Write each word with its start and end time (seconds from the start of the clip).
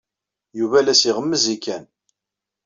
Yuba 0.59 0.79
la 0.85 0.91
as-iɣemmez 0.95 1.45
i 1.55 1.57
Ken. 1.65 1.83